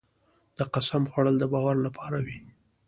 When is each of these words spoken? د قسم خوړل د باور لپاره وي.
د 0.57 0.59
قسم 0.73 1.01
خوړل 1.11 1.35
د 1.39 1.45
باور 1.53 1.75
لپاره 1.85 2.17
وي. 2.25 2.37